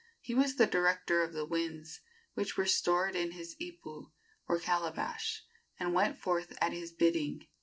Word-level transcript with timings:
He 0.19 0.33
was 0.33 0.55
the 0.55 0.65
director 0.65 1.21
of 1.21 1.31
the 1.31 1.45
winds, 1.45 2.01
which 2.33 2.57
were 2.57 2.65
stored 2.65 3.15
in 3.15 3.33
his 3.33 3.55
ipu, 3.61 4.09
or 4.47 4.57
calabash, 4.59 5.43
and 5.79 5.93
went 5.93 6.17
forth 6.17 6.57
at 6.59 6.73
his 6.73 6.91
bidding. 6.91 7.45